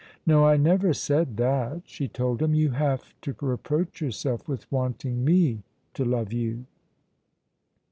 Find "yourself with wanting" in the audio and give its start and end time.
4.01-5.23